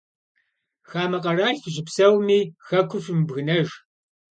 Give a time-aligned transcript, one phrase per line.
[0.89, 3.69] Хамэ къэрал фыщыпсэуми, хэкур фымыбгынэж.